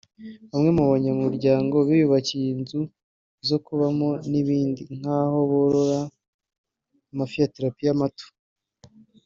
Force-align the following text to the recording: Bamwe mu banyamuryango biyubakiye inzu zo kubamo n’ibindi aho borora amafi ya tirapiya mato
Bamwe 0.51 0.69
mu 0.77 0.83
banyamuryango 0.91 1.75
biyubakiye 1.87 2.47
inzu 2.55 2.81
zo 3.47 3.57
kubamo 3.65 4.09
n’ibindi 4.31 4.83
aho 5.15 5.37
borora 5.51 5.99
amafi 7.11 7.37
ya 7.41 7.47
tirapiya 7.53 7.93
mato 8.01 8.27